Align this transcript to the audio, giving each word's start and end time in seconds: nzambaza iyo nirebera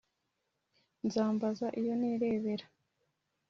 nzambaza 1.05 1.67
iyo 1.79 1.93
nirebera 1.99 2.65